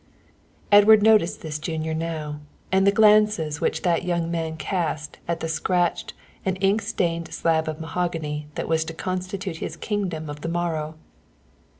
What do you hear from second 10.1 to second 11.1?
of the morrow.